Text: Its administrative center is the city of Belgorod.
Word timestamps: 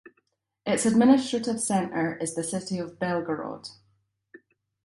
Its 0.65 0.83
administrative 0.87 1.59
center 1.61 2.15
is 2.17 2.33
the 2.33 2.43
city 2.43 2.79
of 2.79 2.97
Belgorod. 2.97 3.69